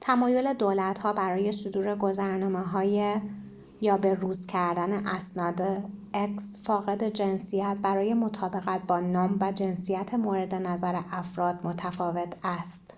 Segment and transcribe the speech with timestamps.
[0.00, 3.38] تمایل دولت‌ها برای صدور گذرنامه‌های فاقد جنسیت
[3.80, 5.90] x یا به‌روز کردن اسناد
[7.82, 12.92] برای مطابقت با نام و جنسیت مورد نظر افراد، متفاوت است